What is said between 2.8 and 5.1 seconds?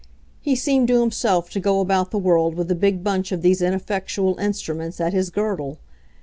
bunch of these ineffectual instruments